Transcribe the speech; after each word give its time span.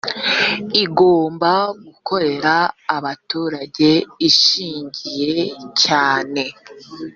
igomba 0.83 1.51
gukorera 1.85 2.55
abaturage 2.95 3.89
ishingiye 4.29 5.33
cyane 5.83 6.43